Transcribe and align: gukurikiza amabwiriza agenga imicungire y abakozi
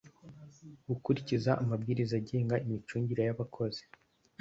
gukurikiza 0.87 1.51
amabwiriza 1.63 2.13
agenga 2.21 2.55
imicungire 2.65 3.21
y 3.27 3.31
abakozi 3.35 3.83